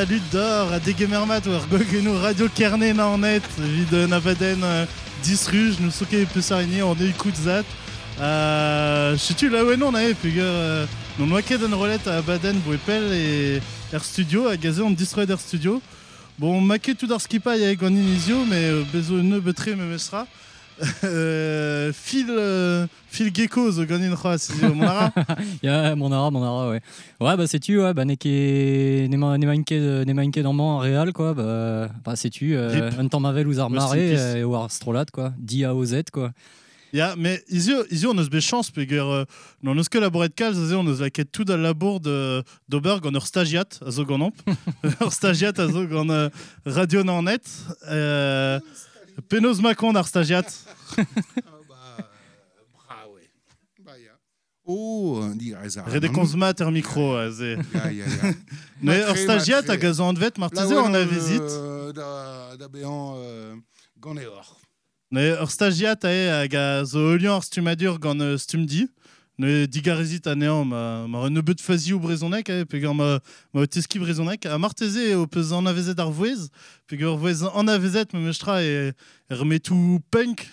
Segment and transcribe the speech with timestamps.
[0.00, 4.86] Salut d'or, à Degemermat, ou Argogeno Radio Kerné na net, vid navaden euh,
[5.22, 7.64] disruge, nous soke peu sarigné, on est écoute zat.
[8.18, 10.86] Euh, je tu là ouais non, puis euh,
[11.18, 13.60] non noaké d'un roulette à Baden, Bouepel et
[13.92, 15.82] Air Studio, à gazé on destroy Air Studio.
[16.38, 19.84] Bon, maqué tout d'ar skipa y a Egon Inisio, mais euh, bezo ne betré me
[19.84, 20.26] mesra.
[21.04, 25.12] Euh, Phil, euh, Phil Gecko, zo ganin c'hoa, si mon ara.
[25.62, 26.80] Ya, mon ara, mon ara, ouais.
[27.20, 28.26] Ouais, bah, c'est tu, ouais, bah, neke,
[29.08, 33.64] nema, inke, dans réal, quoi, bah, bah c'est tu, euh, temps mavel ou Rest in
[33.64, 34.36] armaré, peace.
[34.36, 36.32] et ou astrolat, quoi, di A O Z, quoi.
[36.92, 39.24] Ja, mais isio, isio on eus bet chance, peger euh,
[39.62, 43.14] non eus ket laboret kalz, aze on eus laket tout al labour de d'ober gant
[43.14, 44.34] ur stagiat, a zo gant amp.
[45.00, 46.28] ur stagiat a zo gant euh,
[46.66, 47.46] radio na net.
[47.88, 48.58] Euh,
[49.28, 50.46] Penaos makon ar stagiat.
[50.96, 53.28] Ah, bah, ouais.
[53.84, 54.12] Bah, ya.
[54.66, 55.22] Oh.
[55.86, 57.56] Redekonz mat er mikro, aze.
[57.74, 58.34] Ya, ya, ya.
[58.82, 61.40] Ne ur stagiat a gazan an vet, Là, marteze an a non, vizit.
[61.42, 63.54] euh, Da, da béant, euh,
[64.00, 64.26] gant e.
[65.10, 68.88] Ne ur stagiat a e hag a zo eulian ar stumadur gant euh, stumdi.
[69.40, 73.14] Ne digarezit a nean ma, ma re nebeut fazi ou brezonek, eh, pegar ma,
[73.56, 74.44] ma teski brezonek.
[74.44, 76.50] A marteze o peus an avezet ar voez,
[76.90, 80.44] pegar voez an avezet me mestra e, e remetou punk,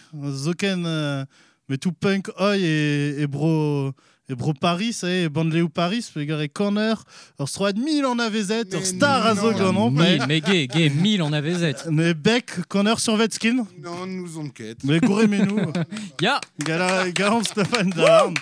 [0.46, 1.26] zoken euh,
[1.68, 2.78] metou punk oi e,
[3.24, 3.92] e bro...
[4.30, 7.00] E bro Paris, eh, e bandleo Paris, pegar e corner,
[7.40, 9.58] ur stroad mil an avezet, ur Mais star a zo non.
[9.58, 11.88] gant an, Mille, mais gay, gay, mille en avait Z.
[11.90, 14.84] Ne bec, corner sur Vetskin, Non, nous on quête.
[14.84, 15.72] mais gore menou.
[16.22, 18.34] Ya, Gala, galant Stéphane Darn.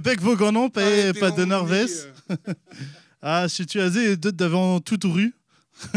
[0.00, 1.92] Bec vos ganon, pas, pas de dit,
[2.30, 2.36] euh,
[3.22, 5.34] Ah, si tu as des deux devant toute rue.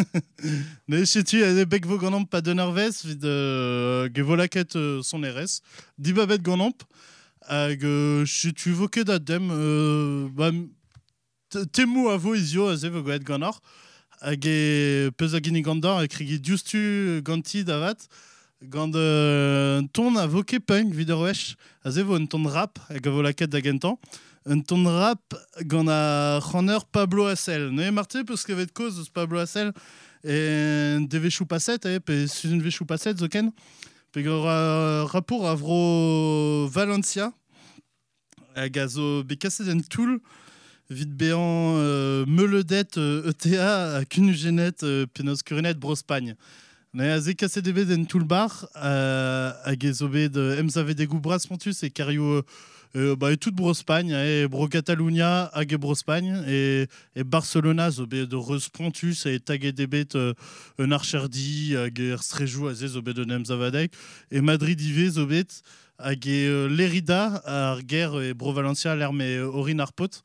[0.87, 5.61] Mais si tu as des bec vos ganon, pas de vid de gevolaket son RS.
[5.97, 6.73] Di babet ganon.
[7.47, 10.49] Hag, euh, si tu veux que d'adem, euh, bah,
[11.71, 13.61] temu a vo izio a ze vo goet ganor.
[14.21, 15.11] Hag e
[15.61, 18.07] gandor e krigi diustu ganti davat.
[18.63, 20.93] Gant euh, ton a voke punk.
[21.83, 23.99] A ze vo un ton rap hag a da gentan.
[24.45, 26.39] Un ton rap gant a
[26.91, 27.71] Pablo Hassel.
[27.71, 29.73] Ne marte peus kevet koz eus Pablo Hassel
[30.23, 32.85] e de vechou paset, eh, pe vechou
[33.17, 33.51] zo ken.
[34.11, 35.55] Pe gant ra, rapport a
[36.67, 37.33] Valencia
[38.55, 39.23] hag a zo
[39.67, 40.19] en toul
[40.89, 45.05] euh, meuledet euh, ETA a kunugenet euh,
[45.77, 46.35] brospagne.
[46.95, 51.83] Ne a ze kaset ebet en toul bar euh, hag euh, emzave de bras pontus
[51.83, 52.41] e kario
[52.95, 58.07] euh, ba, e tout brospagne e bro Catalunya hag e brospagne e, e Barcelona zo
[58.07, 60.31] bet de reus pontus e tag e debet euh,
[60.79, 63.91] un archerdi hag er strejou a ze zo bet un emzavadek
[64.31, 65.51] e Madrid ive zo bet
[65.99, 70.23] hag e euh, Lerida ar ger e bro Valencia l'arme orin ar pot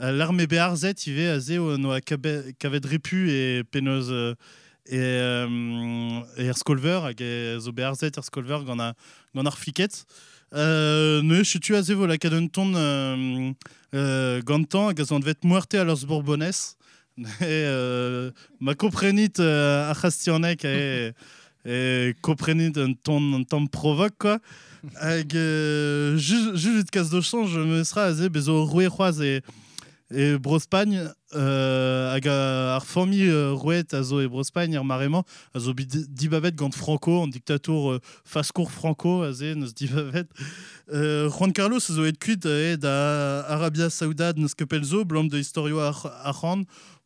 [0.00, 4.34] Euh, L'armée BRZ, il va à Zéo, no a kavet repu et euh,
[4.86, 7.22] et euh, Erskolver, hag
[7.58, 8.94] zo BRZ Erskolver gant a
[9.34, 10.04] gant ar fliket.
[10.54, 13.52] Euh, ne, je tu a ton euh,
[13.94, 16.04] euh, gantan hag a zo an vet muerte a leurs
[18.60, 21.12] ma comprenit euh, a chastionek e
[21.66, 24.38] un ton un ton provoque quoi.
[25.00, 26.82] Hag euh, ju ju
[27.84, 29.40] sera a Zé bezo roue c'hoaz e
[30.10, 35.22] e brospagne euh, hag ar formi euh, rouet a zo e brospagne ar maremañ
[36.54, 39.72] gant Franco an dictator euh, fascour Franco a ze neus
[40.92, 42.76] euh, Juan Carlos a zo et e
[43.48, 46.44] Arabia Saoudade neus kepel zo blam de historio ar, ar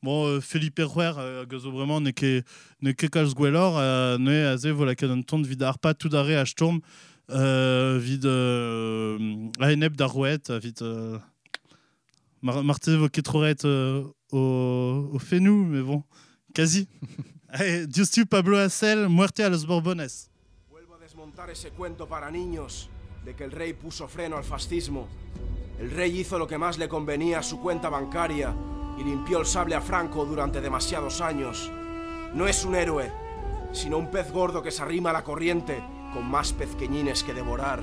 [0.03, 2.11] bon euh, Felipe Ruer euh, hag a zo vraiment ne
[2.83, 3.79] ne ke kalz gwellor
[4.19, 6.81] ne a ze vola vid ar pa tout a storm
[7.31, 8.01] euh,
[12.41, 16.03] Mar Marthe vo ket troret euh, au, au Fenou, mais bon,
[16.55, 16.89] quasi.
[17.49, 20.31] Allez, Dios tu Pablo Hassel, muerte a los Borbones.
[20.71, 22.91] Vuelvo a desmontar ese cuento para niños
[23.25, 25.09] de que el rey puso freno al fascismo.
[25.81, 28.55] El rey hizo lo que más le convenía a su cuenta bancaria
[28.99, 31.71] y limpió el sable a Franco durante demasiados años.
[32.35, 33.11] No es un héroe,
[33.73, 35.83] sino un pez gordo que se arrima a la corriente
[36.13, 37.83] con más pezqueñines que devorar.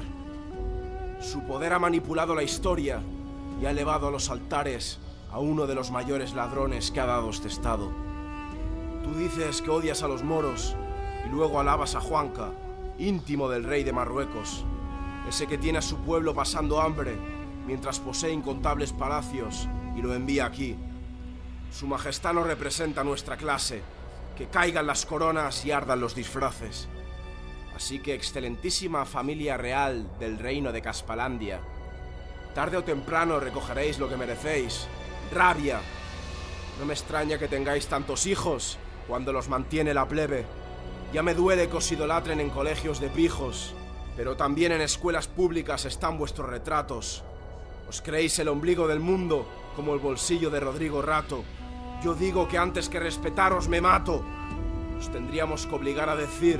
[1.20, 3.02] Su poder ha manipulado la historia
[3.62, 5.00] y ha elevado a los altares
[5.32, 7.92] a uno de los mayores ladrones que ha dado este estado.
[9.04, 10.76] Tú dices que odias a los moros
[11.26, 12.52] y luego alabas a Juanca,
[12.98, 14.64] íntimo del rey de Marruecos,
[15.28, 17.18] ese que tiene a su pueblo pasando hambre
[17.66, 20.76] mientras posee incontables palacios y lo envía aquí.
[21.72, 23.82] Su majestad no representa nuestra clase,
[24.38, 26.88] que caigan las coronas y ardan los disfraces.
[27.76, 31.60] Así que, excelentísima familia real del reino de Caspalandia,
[32.56, 34.88] tarde o temprano recogeréis lo que merecéis,
[35.32, 35.82] rabia,
[36.80, 40.46] No me extraña que tengáis tantos hijos cuando los mantiene la plebe.
[41.14, 43.74] Ya me duele que os idolatren en colegios de pijos,
[44.18, 47.24] pero también en escuelas públicas están vuestros retratos.
[47.88, 51.44] Os creéis el ombligo del mundo, como el bolsillo de Rodrigo Rato.
[52.04, 54.26] Yo digo que antes que respetaros me mato.
[55.00, 56.60] Os tendríamos que obligar a decir,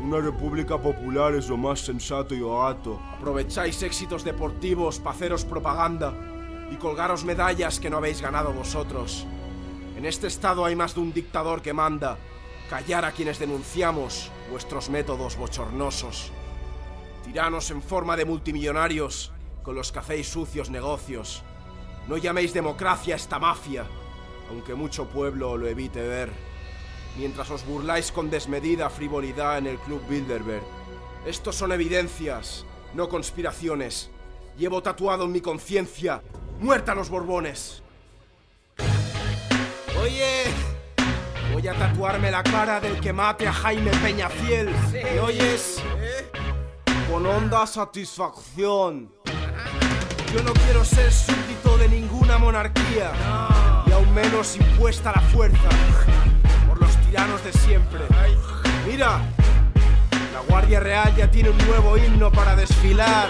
[0.00, 3.00] una república popular es lo más sensato y barato.
[3.16, 6.14] Aprovecháis éxitos deportivos para haceros propaganda
[6.70, 9.26] y colgaros medallas que no habéis ganado vosotros.
[9.96, 12.16] En este estado hay más de un dictador que manda.
[12.70, 16.30] Callar a quienes denunciamos vuestros métodos bochornosos.
[17.24, 21.42] Tiranos en forma de multimillonarios con los que hacéis sucios negocios.
[22.06, 23.84] No llaméis democracia a esta mafia,
[24.48, 26.47] aunque mucho pueblo lo evite ver.
[27.18, 30.62] Mientras os burláis con desmedida frivolidad en el Club Bilderberg.
[31.26, 34.08] Estos son evidencias, no conspiraciones.
[34.56, 36.22] Llevo tatuado en mi conciencia,
[36.60, 37.82] muerta a los Borbones.
[40.00, 40.44] Oye,
[41.52, 44.70] voy a tatuarme la cara del que mate a Jaime Peñafiel.
[44.92, 45.82] ¿Me oyes?
[47.10, 49.12] Con honda satisfacción.
[50.32, 53.10] Yo no quiero ser súbdito de ninguna monarquía,
[53.86, 55.68] y aún menos impuesta a la fuerza
[57.08, 58.00] tiranos de siempre.
[58.86, 59.20] Mira,
[60.32, 63.28] la Guardia Real ya tiene un nuevo himno para desfilar.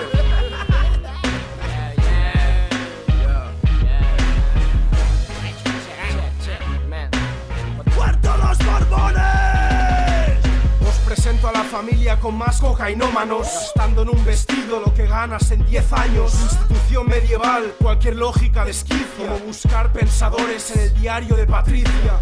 [7.97, 9.48] ¡Muerto los Borbones!
[11.19, 15.51] Os presento a la familia con más cocainómanos Gastando en un vestido lo que ganas
[15.51, 16.33] en 10 años.
[16.35, 19.27] Institución medieval, cualquier lógica de esquicia.
[19.27, 22.21] Como buscar pensadores en el diario de Patricia.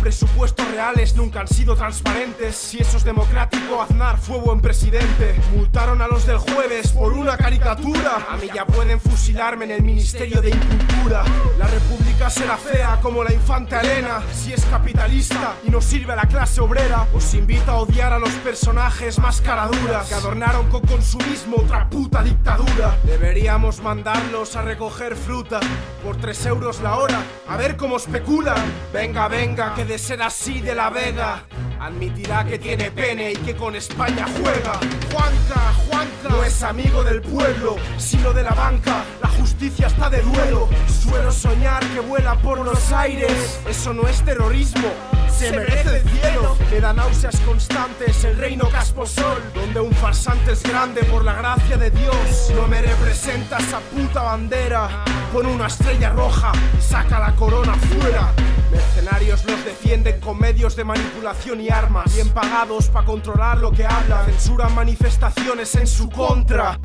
[0.00, 2.56] Presupuestos reales nunca han sido transparentes.
[2.56, 5.34] Si eso es democrático, Aznar fue buen presidente.
[5.54, 8.26] Multaron a los del jueves por una caricatura.
[8.28, 11.24] A mí ya pueden fusilarme en el Ministerio de Incultura.
[11.58, 14.22] La república será fea como la infanta Elena.
[14.34, 18.18] Si es capitalista y no sirve a la clase obrera Os invito a odiar a
[18.18, 22.96] los personajes más caraduras Que adornaron con consumismo otra puta dictadura.
[23.04, 25.60] Deberíamos mandarlos a recoger fruta
[26.02, 28.56] Por 3 euros la hora, a ver cómo especulan.
[28.92, 31.44] Venga, venga, que de ser así de la vega
[31.80, 34.80] Admitirá que tiene pene y que con España juega.
[35.12, 39.04] Juanca, Juanca No es amigo del pueblo, sino de la banca.
[39.20, 40.68] La justicia está de duelo.
[40.86, 43.60] Suelo soñar que vuela por los aires.
[43.68, 44.88] Eso no es terrorismo
[45.34, 46.56] se merece el cielo.
[46.70, 51.76] Me da náuseas constantes el reino casposol, donde un farsante es grande por la gracia
[51.76, 52.52] de Dios.
[52.54, 55.04] No me representa esa puta bandera.
[55.32, 58.32] Pon una estrella roja y saca la corona fuera.
[58.70, 63.86] Mercenarios los defienden con medios de manipulación y armas, bien pagados para controlar lo que
[63.86, 64.26] hablan.
[64.26, 66.78] Censuran manifestaciones en su contra.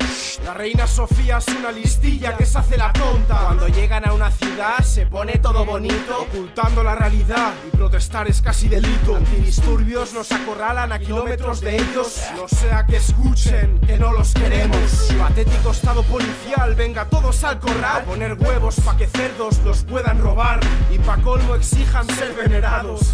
[0.44, 3.40] La reina Sofía es una listilla que se hace la tonta.
[3.40, 8.39] Cuando llegan a una ciudad se pone todo bonito, ocultando la realidad y protestar es
[8.42, 9.16] casi delito.
[9.16, 12.20] Antidisturbios nos acorralan a kilómetros de ellos.
[12.36, 15.12] No sea que escuchen que no los queremos.
[15.18, 18.02] Patético estado policial, venga todos al corral.
[18.02, 20.60] A poner huevos pa' que cerdos los puedan robar.
[20.90, 23.12] Y pa' colmo exijan ser venerados.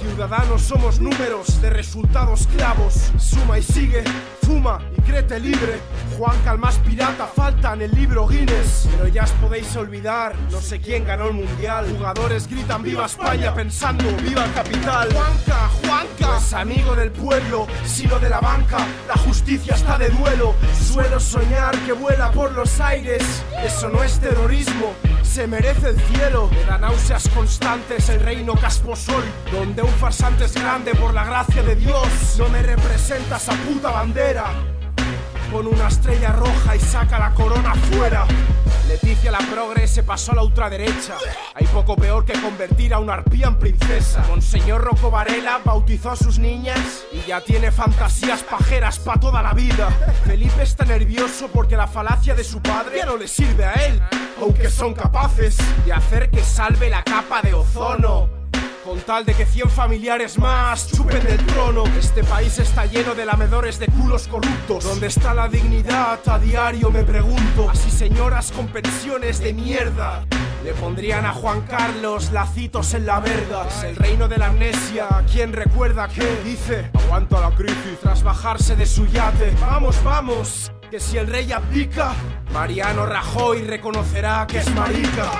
[0.00, 3.10] Ciudadanos somos números de resultados clavos.
[3.18, 4.04] Suma y sigue,
[4.48, 5.78] fuma y créete libre.
[6.16, 8.88] Juanca el más pirata falta en el libro Guinness.
[8.90, 11.86] Pero ya os podéis olvidar, no sé quién ganó el mundial.
[11.96, 15.08] Jugadores gritan viva España pensando viva capital.
[15.12, 18.78] Juanca, Juanca, es amigo del pueblo, sino de la banca.
[19.06, 20.54] La justicia está de duelo.
[20.92, 23.22] Suelo soñar que vuela por los aires.
[23.62, 26.48] Eso no es terrorismo, se merece el cielo.
[26.52, 31.62] Me da náuseas constantes el reino casposol, donde un farsante es grande por la gracia
[31.62, 32.08] de Dios.
[32.38, 34.37] No me representa esa puta bandera.
[35.52, 38.26] Con una estrella roja y saca la corona fuera.
[38.86, 41.16] Leticia la progre se pasó a la ultraderecha.
[41.54, 44.24] Hay poco peor que convertir a una arpía en princesa.
[44.28, 49.52] Monseñor Rocco Varela bautizó a sus niñas y ya tiene fantasías pajeras pa' toda la
[49.52, 49.88] vida.
[50.24, 54.00] Felipe está nervioso porque la falacia de su padre ya no le sirve a él.
[54.40, 58.37] Aunque son capaces de hacer que salve la capa de ozono.
[58.88, 61.84] Con tal de que 100 familiares más chupen del trono.
[61.98, 64.82] Este país está lleno de lamedores de culos corruptos.
[64.82, 66.20] ¿Dónde está la dignidad?
[66.26, 67.68] A diario me pregunto.
[67.68, 70.24] Así señoras con pensiones de mierda.
[70.64, 73.68] Le pondrían a Juan Carlos lacitos en la verga.
[73.68, 75.06] Es el reino de la amnesia.
[75.30, 76.90] ¿Quién recuerda que dice?
[76.94, 79.54] Aguanta la crisis tras bajarse de su yate.
[79.60, 80.72] Vamos, vamos.
[80.90, 82.14] Que si el rey abdica,
[82.52, 85.30] Mariano Rajoy reconocerá que es marica.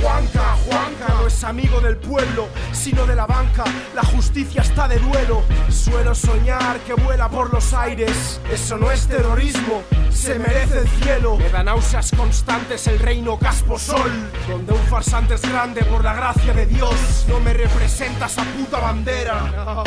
[0.00, 3.64] Juanca, Juanca, no es amigo del pueblo, sino de la banca.
[3.94, 5.42] La justicia está de duelo.
[5.70, 8.40] Suelo soñar que vuela por los aires.
[8.52, 11.36] Eso no es terrorismo, se merece el cielo.
[11.36, 14.12] Me da náuseas constantes el reino Casposol,
[14.48, 17.26] donde un farsante es grande por la gracia de Dios.
[17.28, 19.84] No me representa esa puta bandera.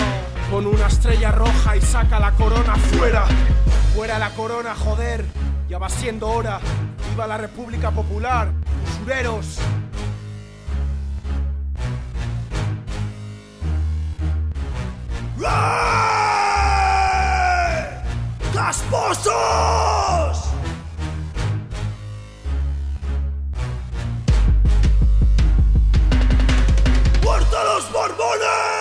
[0.49, 3.25] Con una estrella roja y saca la corona fuera.
[3.95, 5.25] Fuera la corona, joder.
[5.71, 6.59] Ya va siendo hora.
[7.11, 8.51] Viva la República Popular.
[8.99, 9.57] Usureros.
[18.53, 19.31] ¡Casposos!
[27.23, 28.80] ¡Muerto a los borbones!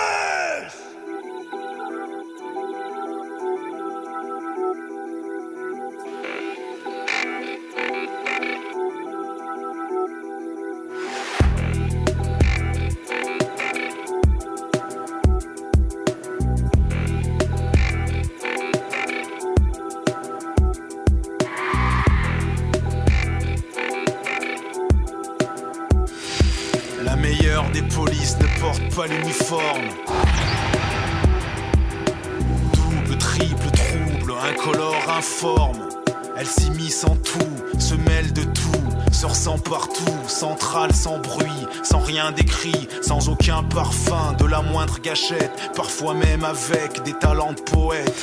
[39.71, 46.13] Partout, centrale sans bruit, sans rien d'écrit, sans aucun parfum, de la moindre gâchette, parfois
[46.13, 48.21] même avec des talents de poète.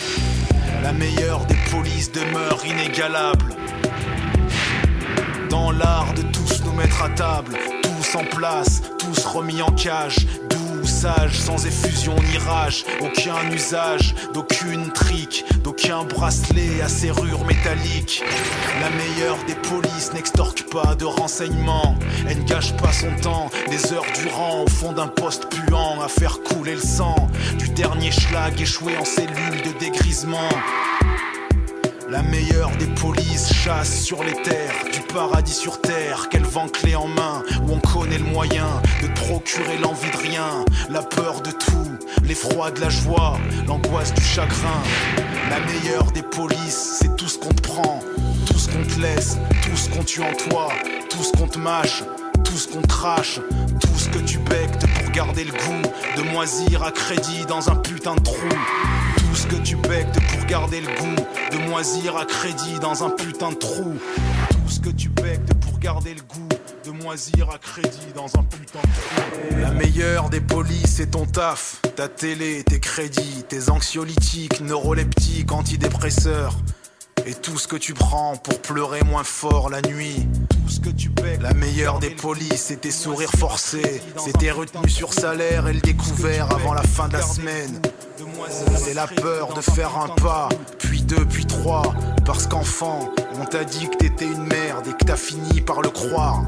[0.83, 3.47] La meilleure des polices demeure inégalable.
[5.49, 10.27] Dans l'art de tous nous mettre à table, tous en place, tous remis en cage,
[10.99, 18.25] sans effusion ni rage, aucun usage, d'aucune trique, d'aucun bracelet à serrure métallique.
[18.81, 21.95] La meilleure des polices n'extorque pas de renseignements,
[22.29, 26.09] elle ne gâche pas son temps, des heures durant au fond d'un poste puant à
[26.09, 27.29] faire couler le sang
[27.59, 30.49] du dernier schlag échoué en cellule de dégrisement.
[32.11, 36.95] La meilleure des polices chasse sur les terres, du paradis sur terre, qu'elle vend clé
[36.95, 38.67] en main, où on connaît le moyen
[39.03, 44.23] de procurer l'envie de rien, la peur de tout, l'effroi de la joie, l'angoisse du
[44.23, 44.83] chagrin.
[45.51, 48.01] La meilleure des polices, c'est tout ce qu'on te prend,
[48.47, 50.69] tout ce qu'on te laisse, tout ce qu'on tue en toi,
[51.11, 52.05] tout ce qu'on te mâche,
[52.43, 53.39] tout ce qu'on crache,
[53.81, 55.83] tout ce que tu bectes pour garder le goût
[56.17, 58.49] de moisir à crédit dans un putain de trou.
[59.39, 63.11] Tout ce que tu bectes pour garder le goût de moisir à crédit dans un
[63.11, 63.95] putain de trou.
[64.51, 66.49] Tout ce que tu bectes pour garder le goût
[66.85, 69.61] de moisir à crédit dans un putain de trou.
[69.61, 76.57] La meilleure des polices, c'est ton taf, ta télé, tes crédits, tes anxiolytiques, neuroleptiques, antidépresseurs.
[77.25, 80.27] Et tout ce que tu prends pour pleurer moins fort la nuit.
[80.51, 81.13] Tout ce que tu.
[81.41, 84.03] La meilleure des polices, c'est tes sourires forcés.
[84.17, 87.81] C'est tes retenues sur salaire et le découvert avant la fin de la semaine.
[88.77, 90.49] C'est la peur de faire un pas,
[90.79, 91.95] puis deux, puis trois.
[92.25, 93.11] Parce qu'enfant,
[93.41, 96.43] on t'a dit que t'étais une merde et que t'as fini par le croire.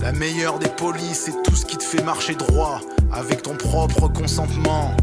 [0.00, 2.80] La meilleure des polices, c'est tout ce qui te fait marcher droit,
[3.12, 4.96] avec ton propre consentement.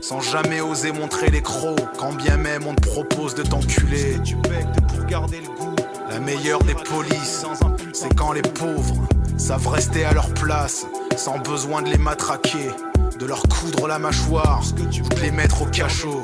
[0.00, 4.16] Sans jamais oser montrer les crocs, quand bien même on te propose de t'enculer.
[4.24, 5.76] Tu bectes pour garder le goût.
[6.08, 7.44] La meilleure des polices,
[7.92, 10.86] c'est quand les pauvres savent rester à leur place,
[11.18, 12.70] sans besoin de les matraquer,
[13.18, 16.22] de leur coudre la mâchoire, ou de les mettre au cachot.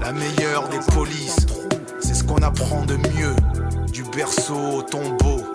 [0.00, 1.46] La meilleure des polices,
[2.00, 3.36] c'est ce qu'on apprend de mieux,
[3.92, 5.47] du berceau au tombeau.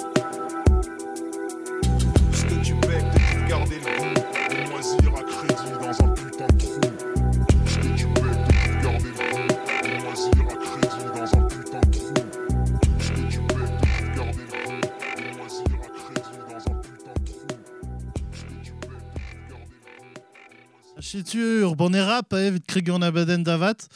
[21.13, 21.23] Goût.
[21.23, 23.87] Chitur, bonerap, evit krigan abaden davat.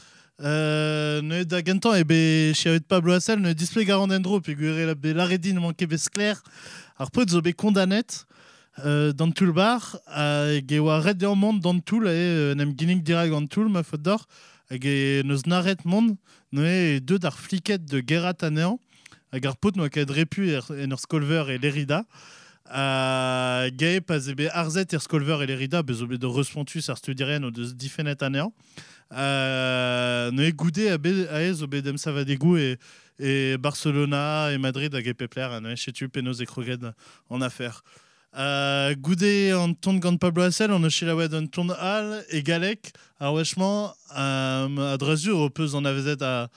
[0.44, 4.86] Euh, ne da gantan e be chiavet Pablo Hassel ne display garant endro pe gure
[4.86, 6.38] la be laredin manke bez kler
[7.00, 8.28] ar pot zo be kondanet
[8.86, 12.54] euh, dans tout le bar a ge oa red en mond dans tout la e
[12.54, 14.28] nem ginnig dirag an tout ma faute d'or.
[14.70, 16.18] Hag e neus naret mond
[16.52, 18.78] ne deux d'ar fliket de gerat anean
[19.34, 22.04] hag ar pot noa kad repu er, en ur skolver e lerida
[22.70, 27.46] a ge pas ebe arzet er skolver e lerida bez obe de respontus ar studiren
[27.48, 28.52] o deus difenet anean
[29.14, 32.78] Euh, ne goude a, be, a ez o bedem savadegou et,
[33.20, 36.84] et Barcelona et Madrid hag e pepler a ne chetu penaos e kroged
[37.30, 37.84] en affaire.
[38.38, 41.02] Euh, goude an ton gant Pablo Hassel, an eus
[41.34, 46.50] an ton al e galek ar wechman um, a drezur o peus an avezet a,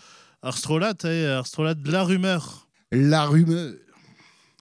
[0.43, 2.67] ar strolat, eh, ar strolat la rumeur.
[2.91, 3.79] La rumeur.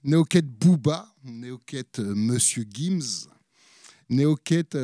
[0.03, 3.27] Booba, Néoquette euh, Monsieur Gims,
[4.09, 4.75] Néoquette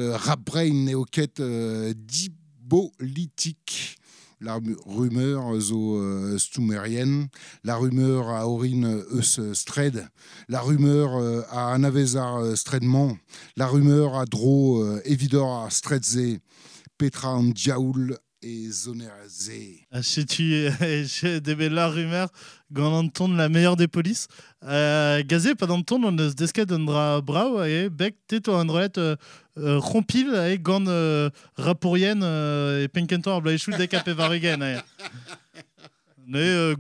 [1.40, 3.98] euh, Dibolytique,
[4.42, 7.28] la ru- rumeur zo euh, stumérienne,
[7.64, 10.08] la rumeur à Aurine Eus Stred,
[10.50, 13.16] la rumeur euh, à Anavezar euh, Stredman,
[13.56, 16.40] la rumeur à Dro Evidor Stredze,
[16.98, 19.52] Petra Andjaoul et Zonerze.
[19.92, 20.70] Ah, si tu
[21.06, 22.30] j'ai des la rumeur
[22.72, 24.28] gant an ton la meilleure des polices
[24.64, 28.98] euh, gazé pas dans ton on desket un dra brau et bec teto un drolet
[28.98, 29.16] euh,
[29.58, 34.78] euh, rompil et gant euh, rapourien euh, et penkentor ar blaechou dekapé varugen eh.
[36.28, 36.76] ne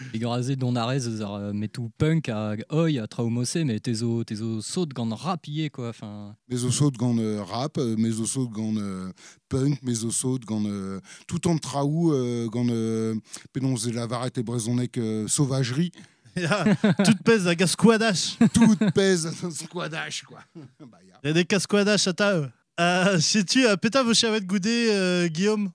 [0.00, 3.64] euh, gore menu Igorazé don arez eus ar euh, metou punk a oi a traumose,
[3.64, 5.90] mais tezo, tezo saut gant rapier, quoi.
[5.90, 9.12] Enfin, mes ossos gant euh, rap, euh, mes ossos gant euh,
[9.48, 13.14] punk, mes ossos gant euh, tout en traou euh, gant euh,
[13.52, 15.92] pénonce de la varette et brezonnec euh, sauvagerie,
[16.36, 16.64] Ya,
[17.04, 20.38] tout pèse à gasquadash tout pèse ce squadash quoi.
[20.80, 24.46] bah, il y a des casquadash à ta euh, si tu euh, péta vos chavettes
[24.46, 25.70] goudé euh, Guillaume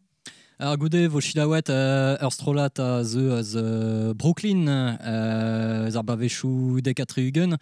[0.57, 6.79] Ar goude vo chidawet euh, ur strolat a ze az euh, Brooklyn euh, zar bavechou
[6.79, 7.57] dekatrugen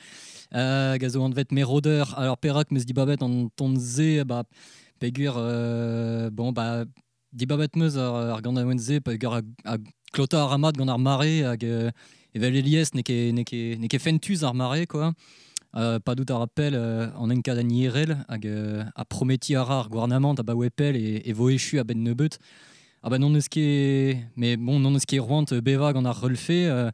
[0.54, 4.44] euh, gazo an vet meroder alors perak meus di babet an ton ze ba
[5.00, 6.86] pegur euh, bon ba
[7.32, 9.78] di babet meus ar, ar gant a ze pegur a, a
[10.14, 11.90] klota ar amat gant ar mare hag euh,
[12.36, 15.14] evel elies ne ket ne ket ne ket fentuz ar mare quoi.
[15.76, 19.64] Euh, pas dout a rappel euh, an enkad an IRL hag euh, a prometi a
[19.64, 22.38] rar gouarnament a ba wepel e, e vo echu a ben nebeut
[23.06, 24.18] Ah bah non eus ket...
[24.38, 26.90] Mais bon, non roant euh, beva gant ar relfe, euh,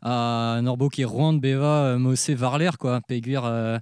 [0.00, 3.00] a norbo ket roant beva euh, mosse varler, quoi.
[3.00, 3.78] Peguir euh,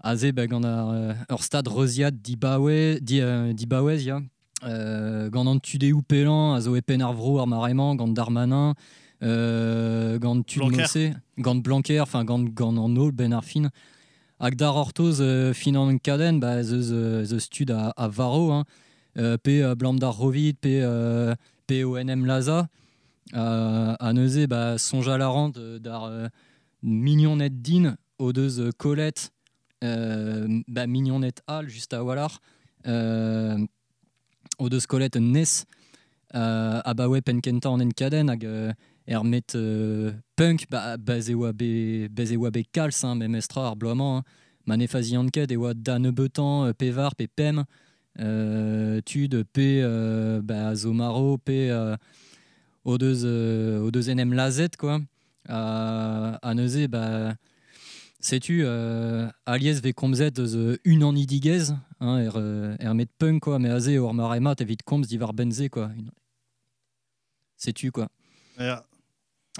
[0.00, 4.20] a ze bah, euh, ur stad reuziat di bawe, di, euh, di bawez, ya.
[4.64, 5.28] Euh,
[5.62, 8.74] tude ou pelan, a zo e pen ar vro ar maremañ, gant darmanin,
[9.24, 10.82] euh, gant tud Blanquer.
[10.82, 10.98] mosse,
[11.38, 13.68] gant blanquer, enfin gant, gant an ol ben ar fin.
[14.38, 18.52] Hag dar ortoz euh, fin an kaden, bah, zeus, euh, zeus tud a, a varo,
[18.52, 18.64] hein.
[19.18, 21.34] Euh, P euh, Blamdar Rovid, P euh,
[21.66, 22.68] P ONM Laza,
[23.32, 25.30] à Neuzé, bah, songe à la
[25.80, 26.10] d'ar
[26.82, 29.32] mignon net din, odeuse Colette,
[29.82, 32.40] bah, mignon net Al, juste à Wallar,
[34.58, 35.66] odeuse Colette Ness,
[36.32, 38.48] à bah ouais Penkenta en encaden, hag
[39.06, 39.42] Hermet
[40.36, 44.22] Punk, bah, basé oa be, basé oa be kals, hein, même estra ar bloamant, hein.
[44.64, 46.72] Manefazi anket, et oa dane betan,
[48.20, 51.96] euh, Pevar, P euh, bah, Zomaro, P, euh,
[52.86, 55.00] O2, euh, O2 NM Lazette, quoi.
[55.48, 57.34] À Neuzé, bah,
[58.20, 59.80] sais-tu, euh, Aliès
[60.38, 62.36] eus euh, une en idigez, hein, er,
[62.80, 65.90] er met punk, quoi, mais azé, or marema, evit komz divar benze, quoi.
[67.56, 68.08] Sais-tu, quoi.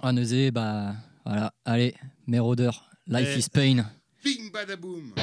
[0.02, 0.94] À Neuzé, bah,
[1.24, 1.94] voilà, allez,
[2.26, 3.84] mérodeur, life Et- is pain.
[4.24, 5.14] Bing badaboum.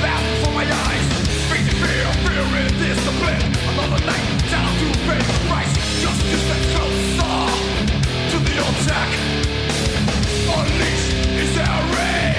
[0.00, 1.06] Before my eyes.
[1.80, 3.42] Fear, fear and discipline.
[3.72, 5.72] Another night down to pay the price.
[6.02, 7.36] Justice closer
[8.30, 9.10] to the attack.
[10.56, 11.06] Unleash
[11.42, 12.29] is our rage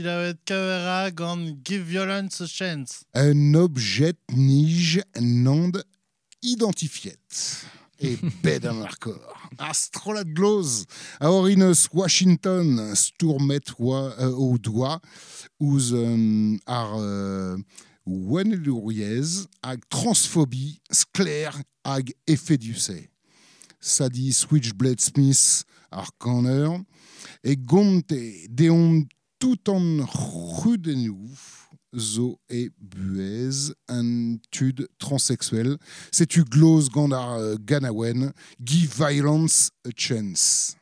[0.00, 3.04] a gant give violence a chance.
[3.14, 5.70] Un objet nige non
[6.42, 7.16] identifié.
[8.00, 9.50] Et bed an arcor.
[9.58, 10.86] Astrolat gloz.
[11.20, 15.00] Aorineus Washington stourmet wa, euh, au doigt
[15.60, 17.56] ouz euh, ar euh,
[18.06, 22.74] Weneluriez hag transphobie sclair hag effet du.
[23.80, 26.80] Sadi Switchblade Smith ar corner
[27.44, 28.14] et gonte
[28.48, 29.06] deon
[29.42, 30.06] tout en
[30.62, 31.28] rudenou
[31.96, 35.78] zo et buez un tud transsexuel
[36.12, 38.32] c'est tu glose gandar euh, ganawen
[38.64, 40.76] give violence a chance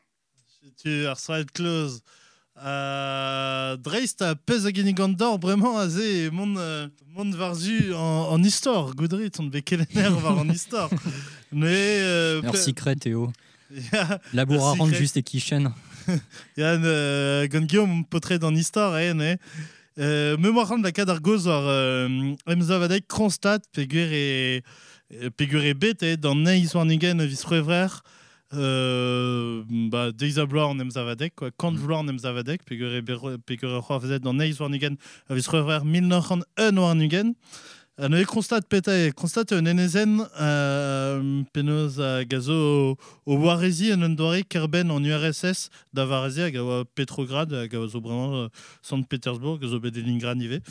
[1.09, 2.01] ar soet close.
[2.62, 8.29] Euh, Dreist a pez a gini gandor bremañ a ze mont, euh, mont varzu en,
[8.33, 8.94] en istor.
[8.94, 10.90] Goudrit, on devait kelener var en istor.
[11.53, 12.01] Mais...
[12.01, 13.33] Euh, secret, Théo.
[14.35, 14.99] Leur rend secret.
[14.99, 15.40] juste et qui
[16.57, 19.37] Yann euh, Guillaume potre d'an istor e ne.
[19.99, 24.62] Euh, Mémoire de la cadre goz war euh, emzavadek kronstad pegur e
[25.37, 28.01] pegur e bet e dans neiz warnigen vis revrer
[28.55, 31.51] euh, bah, deiz a bloar en emzavadek, quoi.
[31.57, 34.96] Kant vloar en emzavadek, pegur e pegur e c'hoarzet dans neiz warnigen
[35.29, 37.27] vis revrer 1901 warnigen.
[37.27, 37.35] An
[38.00, 39.12] e konstat peta e?
[39.12, 45.68] Konstat un enezen euh, penoz a gazo o warezi an un doare kerben en URSS
[45.92, 48.48] da varezi hag a oa Petrograd hag a zo bremañ euh,
[48.80, 50.62] Saint-Pétersbourg zo bet Leningrad nive.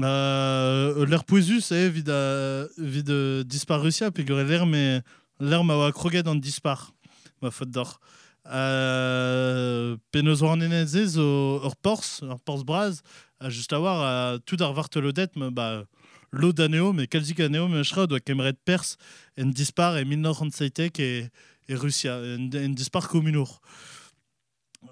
[0.00, 5.02] Euh, l'er poezus e vid, a, vid euh, dispar Russia l'er me
[5.38, 6.94] l'er ma oa kroget an dispar
[7.42, 8.00] ma faute d'or.
[8.48, 13.02] Euh, peneus war an eneze zo ur pors, ur pors braz
[13.38, 15.84] a just a war tout ar vart lodet me ba
[16.32, 18.96] lo d'aneo, me kalzik aneo me chra doa kemret pers
[19.36, 21.28] en dispar e 1937 e,
[21.68, 23.60] e Russia, en, en dispar komunour.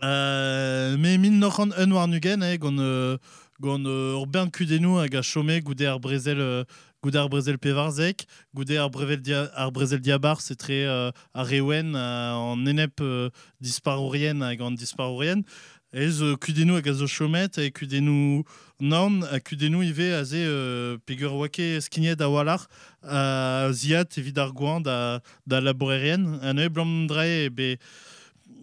[0.03, 3.17] Euh, me 1901 war nugen, eh, gant, euh,
[3.61, 6.65] gant euh, ur ben kudenou hag a chome goude ar brezel euh,
[7.03, 11.97] goude ar brezel pevarzek, goude ar dia, ar brezel diabar, c'est très euh, ar rewen
[11.97, 15.11] en enep euh, dispar orien hag an dispar
[15.93, 18.45] Ez euh, kudenou hag a zo chomet, e kudenou
[18.79, 22.63] naon, a kudenou ive a ze euh, pegur wake skinet a walar,
[23.03, 25.19] a ziat evit ar gouan da,
[25.51, 26.39] da laborerien.
[26.47, 27.73] An e blam dre e be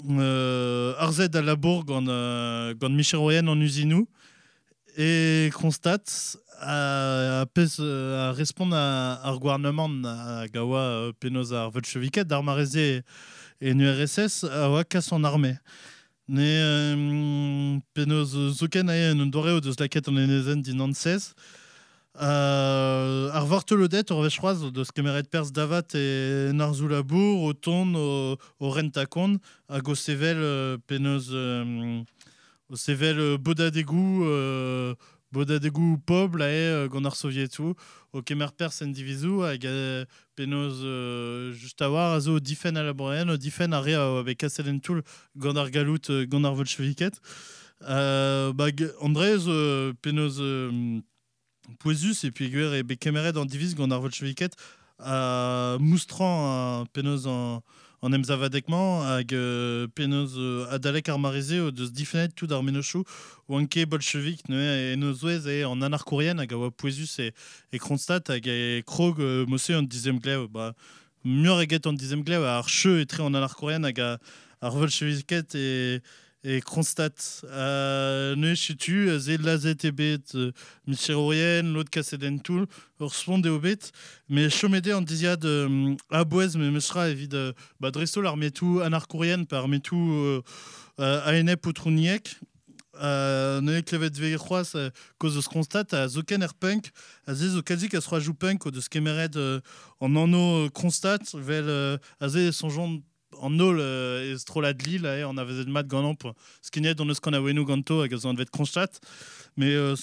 [0.08, 4.08] euh, arzet a labour gant, euh, gant micheroyen an usinou,
[4.96, 6.08] e konstat
[6.62, 12.42] a, a pez a respond a, ar gouarnement a gawa euh, penoz ar volcheviket d'ar
[12.44, 13.04] mareze
[13.62, 15.58] en URSS a oa kas an armée.
[16.28, 21.32] Ne euh, penoz zoken ae un doreo deus laket an enezen din an 16.
[22.20, 28.72] Euh, ar vartelodet ur deus kemeret pers davat e narzou labour o ton o, o
[28.76, 29.38] rentakon
[29.70, 32.04] hag o sevel euh, euh,
[32.70, 34.96] o sevel euh, bodadegou euh,
[35.32, 37.74] bodadegou pobl ae euh, gant ar sovietou
[38.14, 40.06] o kemer pers en divizou hag euh,
[40.40, 44.06] penoz euh, just a war a zo difen a laboren difen a re a
[45.58, 47.20] ar galout euh, gant ar volcheviket
[47.84, 51.00] euh, bah, g- Andrez euh, penoz euh,
[52.24, 54.56] et puis guer e be kemeret an diviz gant ar volcheviket
[55.00, 57.64] a moustran a penoz an en
[58.04, 63.04] emzavadekman hag euh, euh, adalek ar marize o deus difenet tout ar menochou
[63.48, 67.34] bolchevik ne e no zouez e an anar kourien hag a oa poezus e,
[67.72, 70.74] e kronstat hag e krog euh, mosse an dizem glev ba
[71.24, 74.20] mur eget an dizem glev ar cheu etre an anar kourien hag a
[74.62, 76.00] ar bolcheviket e
[76.48, 80.54] et constate euh, ne chutu ze lazet e bet euh,
[80.88, 82.66] michirorien l'autre casseden tout
[83.02, 83.92] responde au bet
[84.30, 88.80] mais chomede en diziad euh, a boez mais mesra evid euh, ba dresto l'ar metou
[88.80, 90.42] anarkourien par metou euh,
[91.02, 92.38] euh, a enep ou trouniek
[93.04, 96.94] euh, ne klevet ve c'hoaz euh, koz eus konstat a zoken er punk
[97.28, 99.60] a ze zo kazik a sra jou punk o deus kemeret euh,
[100.00, 103.04] en anno konstat vel euh, a ze son jont
[103.42, 106.24] en nol euh, e strolad li la e an a vezet mat gant amp
[106.64, 109.00] skinet on eus kan a ganto hag an vet konstat
[109.60, 109.96] euh,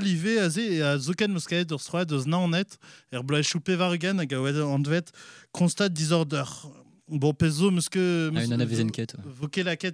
[0.00, 2.76] live a ze e a zoken meus kaet ur stra deus na an net.
[3.12, 5.10] Er blai choupe var ugen hag a oa an vet
[5.52, 6.46] konstat disorder.
[7.08, 9.14] Bon pezo meus que Ah, une an a vezen ket.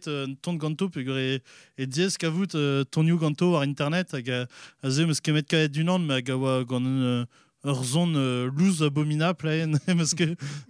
[0.09, 1.40] euh, ton ganto pe gure
[1.79, 4.47] e diez kavout euh, ton you ganto ar internet hag a,
[4.83, 7.25] a ze meus kemet kaet du an mais hag a oa gant euh,
[7.64, 10.25] ur zon euh, louz abominable meus que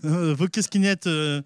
[0.04, 0.34] euh,
[1.06, 1.40] euh,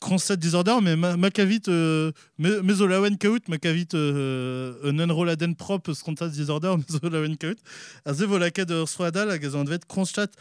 [0.00, 4.74] Constat disorder, mais ma, ma kavit, euh, me, me zo laouen kaout, ma kavit euh,
[4.84, 7.58] un enroladen prop ce constat disorder, me zo laouen kaout.
[8.04, 10.36] A ze vo laket ur sroadal hag a zo an vet constat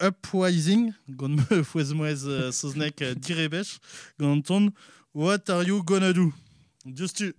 [0.00, 3.78] upwising, gant me fouez moez euh, soznek euh, direbech,
[4.18, 4.70] gant ton,
[5.14, 6.32] what are you gonna do?
[6.86, 7.34] Just tu.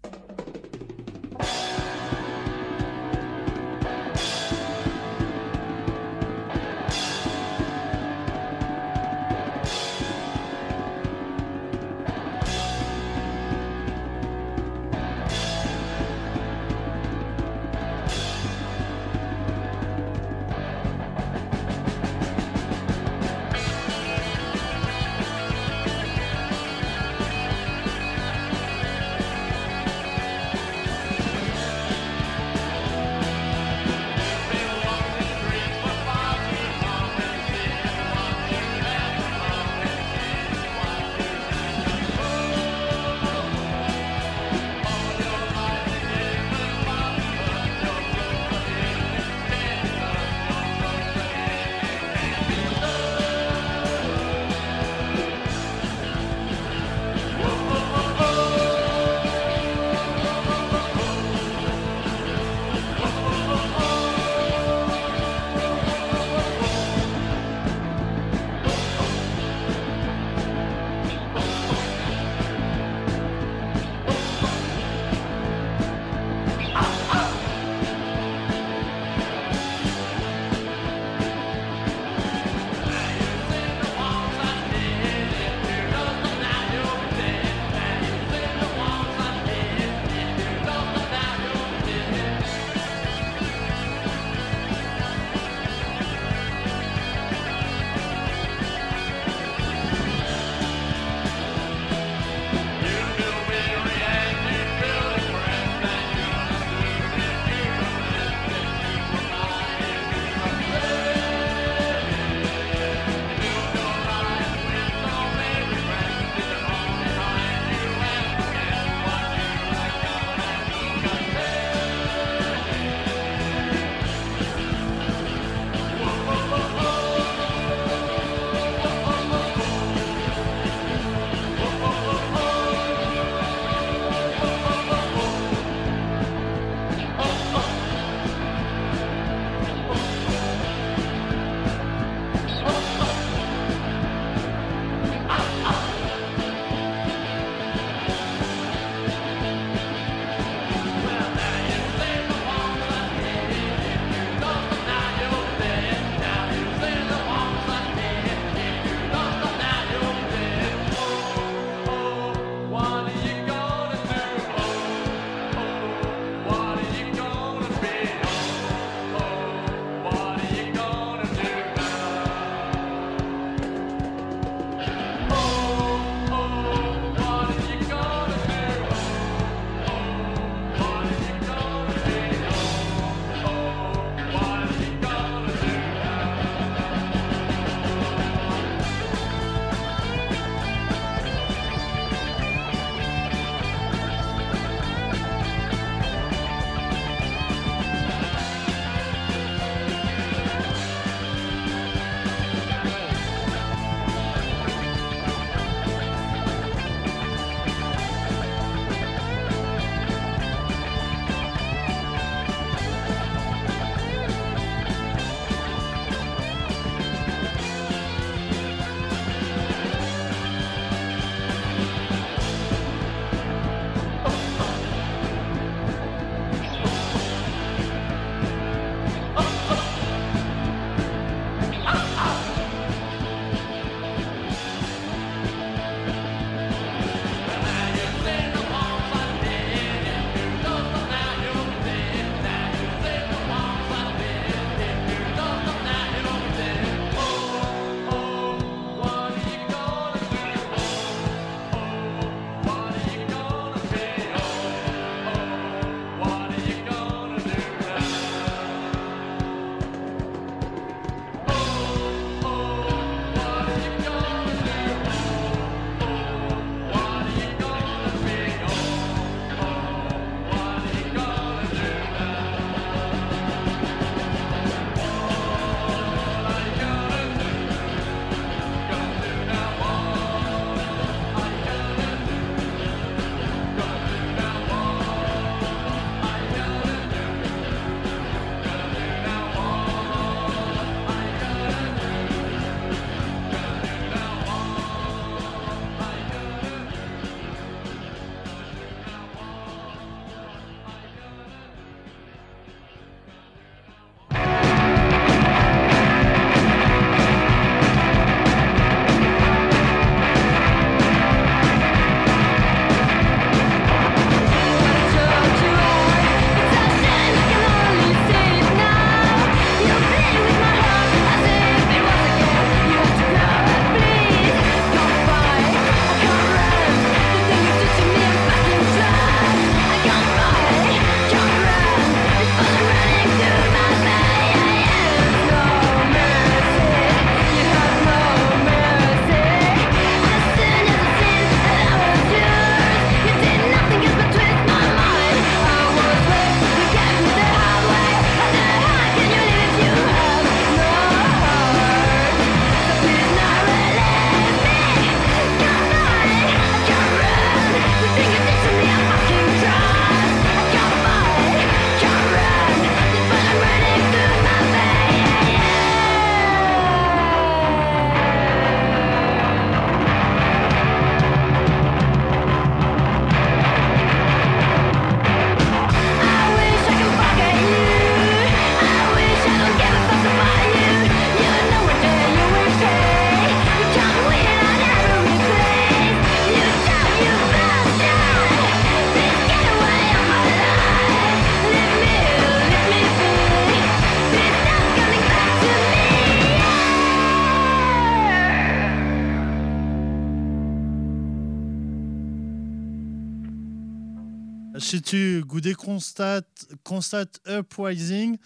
[406.02, 406.42] Goudé constat,
[406.84, 408.38] constat uprising,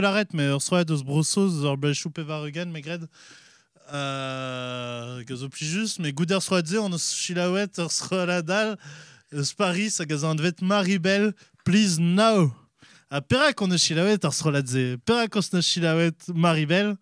[0.00, 3.08] l'arrête, mais ur soit deus brossos, ur bel choupe varugan, mais gred,
[3.92, 8.76] euh, gazo plus juste, mais gouder soit ze, on eus chilaouet, ur soit la dalle,
[9.32, 11.32] eus Paris, a gazo an devet Maribel,
[11.64, 12.52] please now.
[13.10, 16.96] A perak on eus chilaouet, ur soit la ze, perak on eus chilaouet Maribel,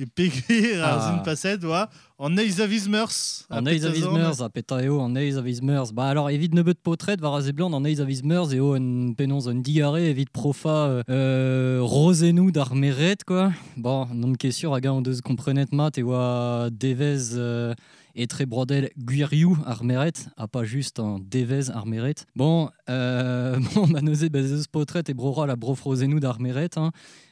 [0.00, 1.10] et ar Ah.
[1.10, 1.88] zin passet, oa,
[2.18, 3.46] an eiz aviz meurs.
[3.50, 5.92] En a viz meurs, a petaeo, en viz meurs.
[5.92, 9.54] Bah alors, evit nebeut potret, var a blanc, en a viz meurs, eo en un
[9.60, 13.52] digare, evit profa euh, euh, rosenou d'ar meret, quoi.
[13.76, 17.74] Bon, non ket sûr, hag an deus komprenet mat, e oa devez euh,
[18.14, 22.24] etre brodel guiriou ar meret, a pas juste un devez ar meret.
[22.36, 26.92] Bon, euh, bon, ma neuze bez potret e brora la brof rosenou d'ar meret, hein.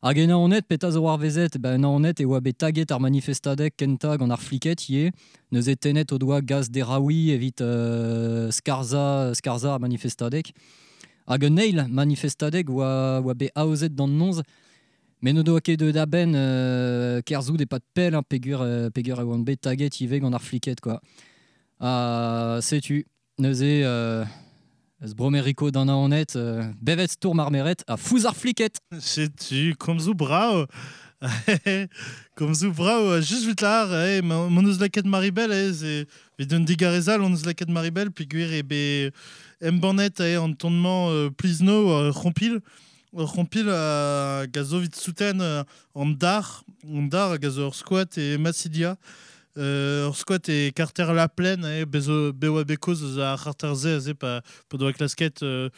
[0.00, 3.02] Hag en aonet petaz o ar vezet, ben en aonet e oa bet taget ar
[3.04, 5.10] manifestadek kenta gant ar fliket ie,
[5.52, 10.54] neus e tenet o doa gaz deraoui evit euh, skarza, skarza ar manifestadek.
[11.28, 14.40] Hag un neil manifestadek oa, oa aozet dan nonz,
[15.20, 19.20] men no doa ket da ben euh, kerzout e pat pel, hein, pegur, euh, pegur
[19.20, 20.96] e oan bet taget ive gant ar fliket, quoi.
[21.78, 23.04] Ah, setu,
[23.36, 23.84] neuze...
[23.84, 24.24] Euh,
[25.02, 28.82] Ez bromeriko d'an aonet, euh, bevet tour marmeret a fouz ar fliket.
[28.98, 30.66] Sais-tu, comme zo brao.
[32.36, 36.06] comme zo brao, juste vite là, eh, mon eus laket Maribel, eh, c'est
[36.38, 39.10] vid un digarezal, on eus laket Maribel, puis guir e be
[39.64, 42.60] embanet, eh, en tournement, euh, please no, euh, rompil,
[43.14, 48.36] rompil a gazo vit souten, euh, en dar, en dar, a gazo ur squat et
[48.36, 48.96] Massidia,
[49.58, 54.14] euh, ur squat et Carter la plaine, eh, bezo, bewa bekoz a Carter ze, ze,
[54.14, 55.68] pa, pa doa klasket, euh,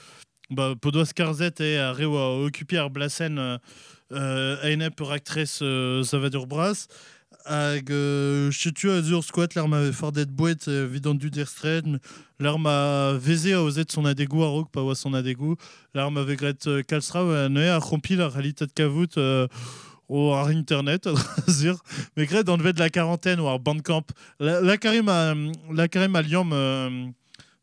[0.50, 3.58] ba, po doa skarzet, eh, a reo a occupi ar blasen, euh,
[4.12, 6.88] euh, per actrice euh, Savadur Brass.
[7.44, 11.98] Hag euh, setu a zur squat l'ar ma fardet bouet euh, vidant du derstred
[12.38, 15.56] l'ar ma veze a ozet son adegou a rog pa son adegou
[15.94, 19.48] l'ar ma vegret euh, kalstra a ne a rompi la realitat kavout euh,
[20.12, 21.14] o ar internet a
[21.48, 21.76] zir
[22.16, 24.04] mais gret dans le de la quarantaine ou ar bandcamp
[24.38, 25.34] la, la karim a
[25.72, 27.08] la karim a liam euh,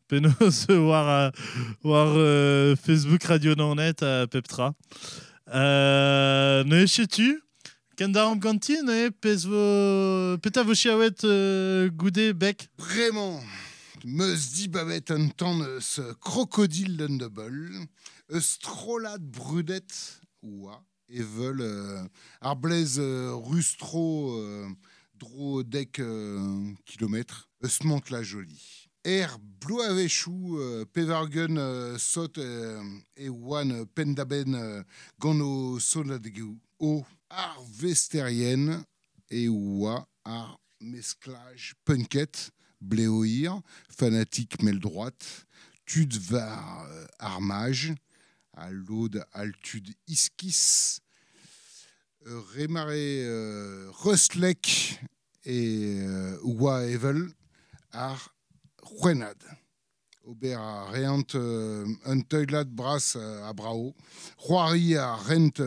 [0.08, 1.32] penaos war
[1.84, 4.74] war euh, Facebook Radio Nannet a Peptra.
[5.54, 7.40] Euh, ne sais-tu
[7.96, 10.38] Kendaram Ganti, ne pez vo...
[10.38, 13.40] Peta vo chiaouet euh, goudé bec Vraiment,
[14.04, 17.86] meus di babet un tan eus krokodil d'un double,
[18.32, 18.58] eus
[21.10, 22.08] trolad brudet oa, e veul euh,
[22.98, 24.68] euh, rustro euh,
[25.14, 28.88] dro dek euh, kilomètre, eus mont la jolie.
[29.04, 32.82] Er blo avechou euh, pevargen euh, sot euh,
[33.16, 34.82] e oan euh, pendaben euh,
[35.18, 35.40] gant
[36.78, 38.84] o ar vesterien
[39.30, 42.50] e oa ar mesclage punket
[42.80, 45.46] Bléoïr, fanatique mêle droite,
[45.84, 47.94] tud var euh, armage,
[48.60, 51.00] à l'aude altude iskis,
[52.54, 55.00] rémaré euh, rustlek
[55.46, 57.30] et euh, oua evel
[57.92, 58.34] ar
[58.84, 59.38] juenad.
[60.24, 63.94] Ober a reant euh, un teuglad bras à brao,
[64.36, 65.58] roari a rent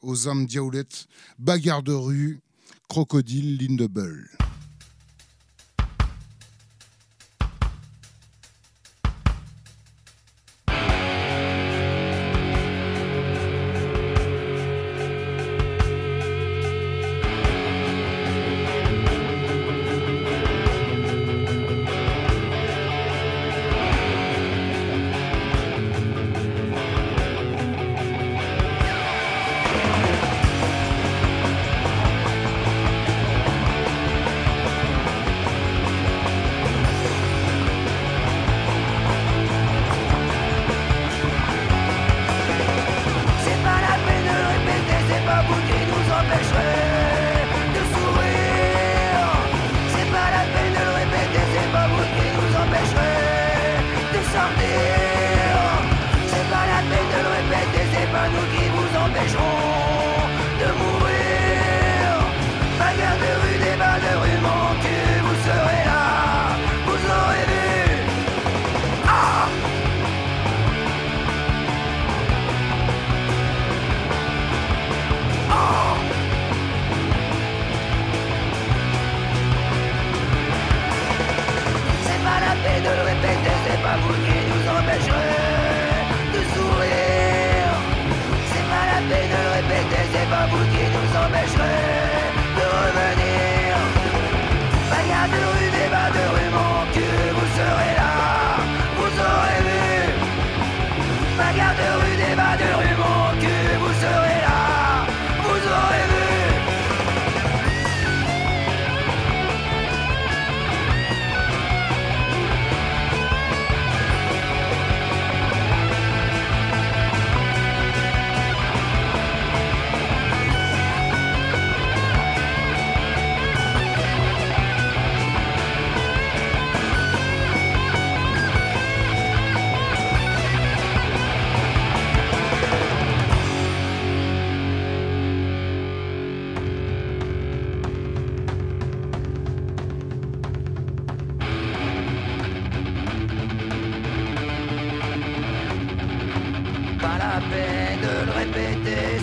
[0.00, 1.06] aux âmes diaoulettes,
[1.38, 2.40] bagarre de rue,
[2.88, 4.28] crocodile, lindebull.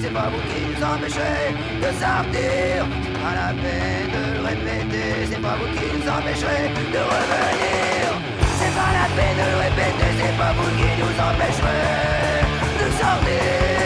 [0.10, 2.88] C'est pas vous qui nous empêcherez de sortir.
[3.24, 8.18] À la peine de le répéter, c'est pas vous qui nous empêcherez de revenir.
[8.58, 12.42] C'est pas la peine de le répéter, c'est pas vous qui nous empêcherez
[12.80, 13.79] de sortir.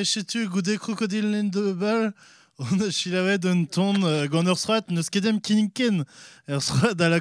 [0.00, 2.12] Ne setu goude crocodile de bal.
[2.58, 3.94] On a chilavet d'un ton
[4.26, 6.04] gant ur sroat neus kedem kinken.
[6.48, 7.20] Ur sroat à la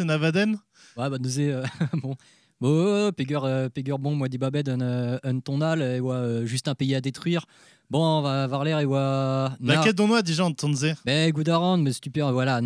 [0.00, 0.58] navaden.
[0.96, 1.64] Ouais, bah, nous est, euh,
[2.02, 2.16] bon.
[2.60, 3.12] Bon, euh,
[4.00, 7.00] bon, moi, dit Babed, un, euh, un tonal, et ouais, euh, juste un pays à
[7.00, 7.46] détruire.
[7.88, 8.84] Bon, on va voir l'air, et
[10.22, 10.86] déjà en tonze.
[11.04, 12.60] Ben, Goudaran, mais super, voilà,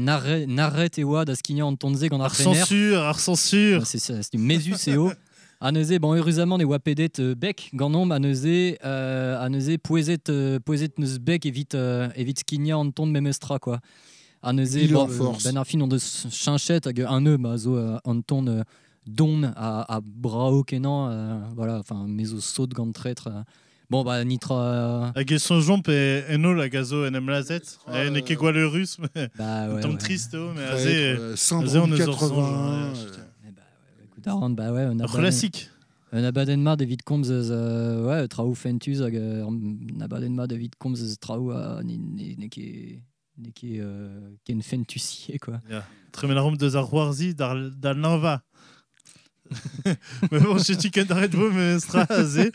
[0.99, 2.67] et ouais, d'asquignan en tonze, qu'on a Ar fait nair.
[2.67, 3.81] censure, ar censure.
[3.81, 5.13] Ouais, C'est du Mésus et haut.
[5.65, 8.45] Aneuze, bon, heureusement, les wapedet euh, bec, ganom, aneuze,
[8.85, 13.61] euh, aneuze, poeset, euh, poeset neus bec, évite, euh, évite skigna en ton de memestra,
[13.61, 13.79] quoi.
[14.43, 15.45] Aneuze, Il bon, en force.
[15.45, 18.63] ben arfin, on de chinchette, un œuf, bah, zo, euh, en ton euh,
[19.07, 23.29] don à, à brao kenan, euh, voilà, enfin, meso saut de gant traître.
[23.29, 23.43] euh.
[23.89, 27.79] Bon, bah, nitra, euh, Hag e son jomp e eno la gazo en em lazet.
[27.87, 29.87] E ne ket euh, gwall russe, mais bah, ouais.
[29.87, 29.97] ouais.
[29.97, 32.95] triste oh, mais azé euh, on est 80.
[34.27, 35.71] Euh, bah, ouais, Ar classique.
[36.15, 41.01] Un abadenma de komz eus, euh, ouais, traoù fentus euh, un abadenma de vid komz
[41.01, 43.01] eus traoù a ne, ne, ne ket
[43.39, 45.61] ne ket euh, ken fentusier quoi.
[46.13, 48.43] Tremen ar rom deus ar c'hoarzi dar, dar nava.
[50.31, 52.51] Mais bon, je suis ken daret vo me stra azé.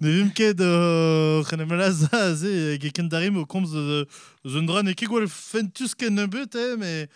[0.00, 1.42] Ne vim euh,
[2.12, 4.06] azé ken darim o komz de
[4.46, 7.08] zundra ne ket gwall fentus ne bet, eh, mais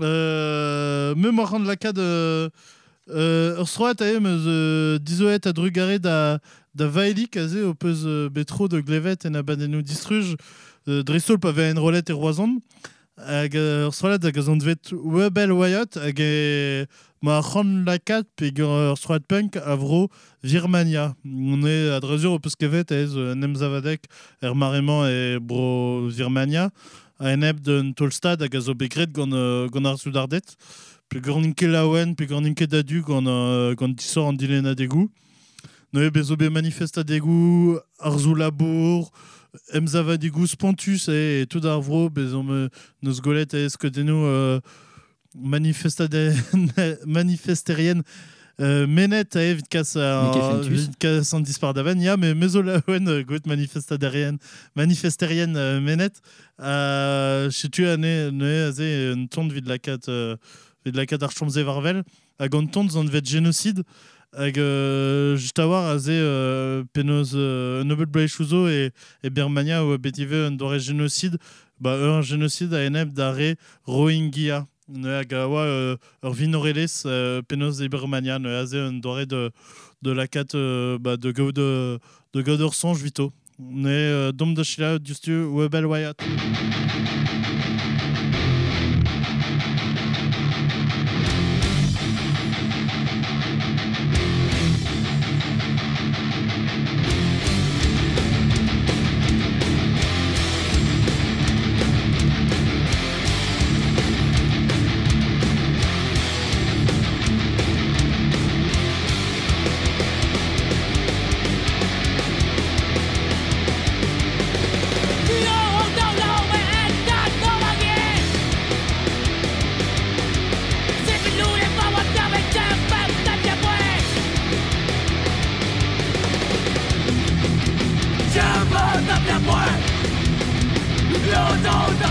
[0.00, 2.48] euh, me mar an laka de euh,
[3.06, 6.38] ur sroat a em eus euh, dizoet a drugare da
[6.74, 10.34] da vaelik azé o peus euh, betro de glevet en abadenou distruj
[10.88, 12.60] euh, dressol pa en rolet e roazon
[13.16, 16.86] hag euh, ur sroat hag az an dvet webel waiot hag e
[17.22, 20.08] ma c'hant lakat pe ur sroat punk a vro
[20.42, 21.16] Virmania.
[21.24, 24.04] On est à drezur o peus kevet ez euh, nem zavadek
[24.42, 26.70] er e bro Virmania.
[27.18, 30.44] A en eb d'un tolstad hag a zo begret gant, euh, gant ar soudardet
[31.08, 35.10] pe gorninke laouen pe gorninke dadu gant, euh, gant disor an dilen a degou.
[35.92, 39.10] No e bezo be manifest a degou ar zou labour
[39.72, 42.68] em zava degou spontus e, e tout ar vro bezo me
[43.02, 44.60] neus golet euh,
[45.34, 46.34] manifestade
[47.06, 48.02] manifesterien
[48.60, 50.68] euh, menet a evit kas Ne ket a fentus.
[50.68, 54.38] evit kas an dispar davan ya me mezo laouen euh, goet manifestaderien
[54.74, 56.20] manifesterien euh, menet
[56.60, 58.80] euh, setu a ne aze
[59.12, 60.36] un tont vid lakat euh,
[60.86, 62.02] vid lakat ar chomze varvel.
[62.38, 63.82] Hag an tont zan vet génocide.
[64.36, 69.98] Hag euh, just a war aze euh, penoz euh, Nobel Bleichouzo et, et Birmania ou
[69.98, 71.38] betive un dore génocide.
[71.80, 74.66] Ba ur génocide a eneb dare Rohingya.
[74.88, 78.38] Ne hag a oa euh, ur vinoreles euh, e Birmania.
[78.38, 79.50] Ne aze un dore de,
[80.02, 81.98] de lakat euh, ba, de gaout de,
[82.32, 86.16] de gaout ur sonj vito ne euh, dom da chila justu webel waiat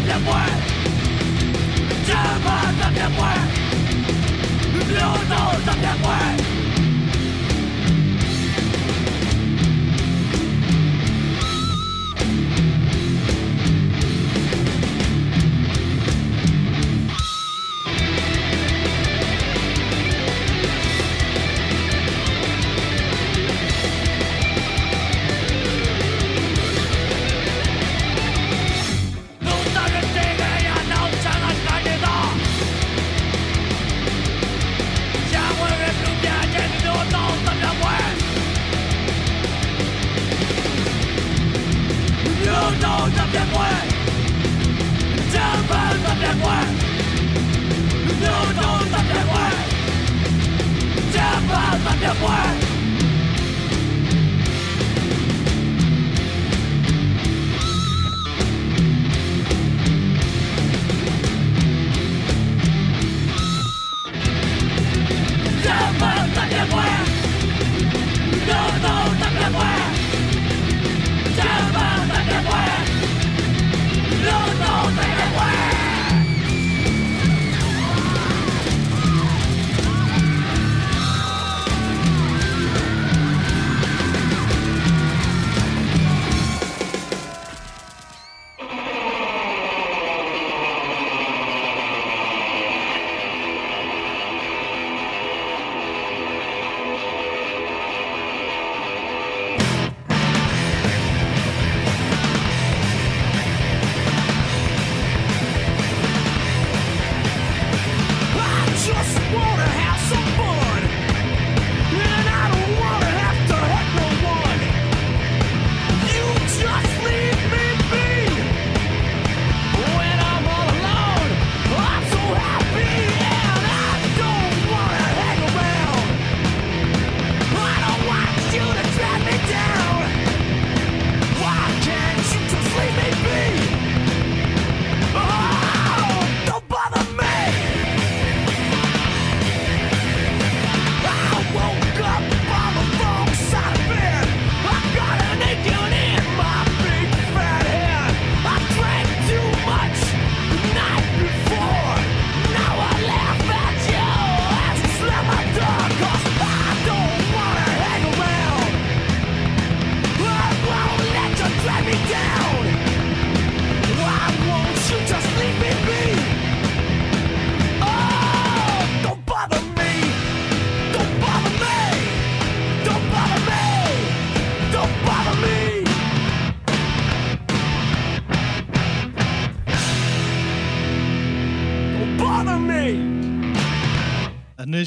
[0.05, 0.45] 别管，
[2.05, 3.35] 千万的别管，
[4.87, 5.35] 溜走
[5.65, 6.44] 的别管。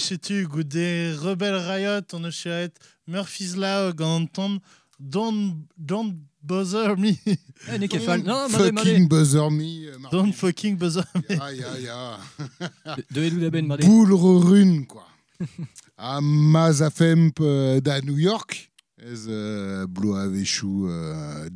[0.08, 2.72] An echetu goude Rebel Riot on eus chaet
[3.06, 4.58] Murphy's Law gant ton
[4.98, 7.18] Don't, don't bother me.
[7.68, 8.22] Eh, nek e fall.
[8.24, 8.78] Non, made.
[8.78, 9.86] Fucking buzzer me.
[9.86, 10.16] euh, Martin.
[10.16, 11.36] Don't fucking bother me.
[11.36, 12.18] Ya, ya, ya.
[13.12, 13.68] De- edou da ben.
[13.68, 15.04] Boule rune, quoi.
[15.98, 18.70] A Mazafemp euh, da New York.
[19.00, 21.48] Ez euh, blo a vechou euh,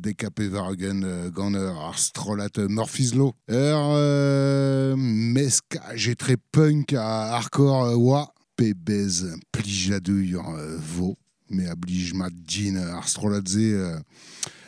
[0.49, 3.33] vargen euh, gant ur ar strolat euh, Murphy's Law.
[3.49, 8.32] Ur euh, meskaj etre punk a hardcore euh, oa.
[8.55, 11.17] Pe bez plijadouille euh, vo.
[11.49, 13.73] Din euh, ar strolat ze.
[13.73, 13.99] Euh,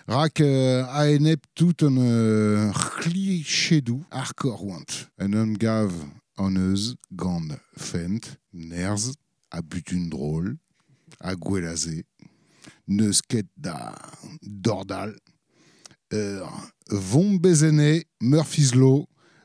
[0.07, 5.09] Rak euh, a enep tout euh, c'hli chedou hardcore want.
[5.19, 5.91] En an gav
[6.37, 9.13] an eus gant fent, nerz,
[9.49, 10.57] a butun drôle,
[11.19, 12.03] a gwelaze,
[12.87, 13.21] neus
[13.57, 13.95] da
[14.43, 15.15] dordal,
[16.13, 16.53] ur
[16.91, 18.73] vont bezene Murphy's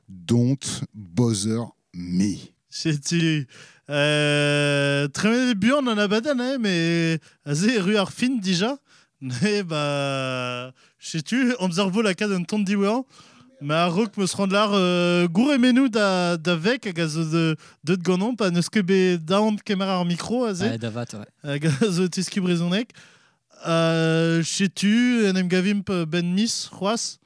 [0.08, 0.60] dont
[0.92, 2.52] bother me.
[2.70, 3.46] Setu.
[3.90, 8.78] Euh, Tremen buan an abadan, eh, mais aze rue ar fin dija.
[9.20, 10.72] Ne, ba...
[11.00, 13.04] Setu, amzer la kad un ton diwan.
[13.60, 17.26] Ma a rok meus rand lar euh, gour emenou da, da vek hag a zo
[17.28, 17.42] de,
[17.84, 20.64] deud ganon, pa neus ket be daant kemer ar mikro aze.
[20.64, 21.28] Ah, davat, ouais.
[21.44, 22.94] hag a zo tiski brezonek.
[23.68, 27.18] Euh, Setu, en em gavimp ben mis, c'hoaz.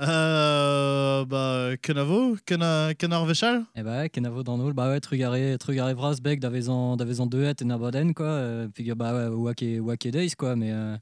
[0.00, 3.66] Euh, ba, kenavo, kena, kenar vechal.
[3.76, 8.14] Eh bah, kenavo dans nous, bah ouais, trugare, trugare Vrasbeck, d'avezan, d'avezan deux et nabaden,
[8.14, 8.26] quoi.
[8.26, 10.72] Euh, puis bah ouais, wake, wake days, quoi, mais.
[10.72, 10.96] Euh,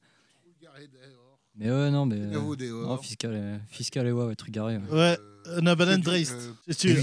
[1.56, 2.16] mais ouais, non, mais.
[2.16, 4.66] Euh, oh, fiscal, euh, fiscal et ouais, ouais, trugare.
[4.66, 4.80] Ouais.
[4.90, 5.18] Ouais,
[5.56, 6.50] un abadan dreist.
[6.68, 6.96] Setu.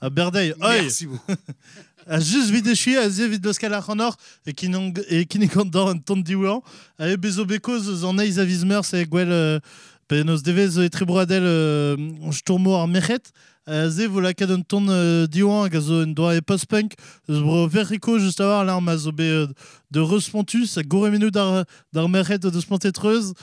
[0.00, 1.32] A berdei, oi Merci beaucoup.
[2.08, 4.16] a just vide chui a ze vid loskal ar c'hanor
[4.46, 6.62] e kin e kin e gant an ton diwan
[6.98, 9.60] a e bezo bekoz eus an eiz a viz meurs e gwell euh,
[10.08, 11.96] pe nos devez e trebroadel euh,
[12.32, 13.30] stourmo ar mechet
[13.66, 16.96] a ze vo lakad un ton euh, diwan hag a zo un doa e post-punk
[17.28, 19.46] eus bro verriko just a war la ma zo be euh,
[19.90, 23.34] de respontus a gore menou d'ar d'ar mechet de spontetreuz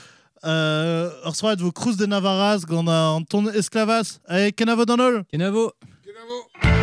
[0.44, 4.84] Euh, ur soad vo krous de Navaraz gant a an ton esclavas a e kenavo
[4.84, 5.72] dan ol Kenavo!
[6.04, 6.75] Kenavo.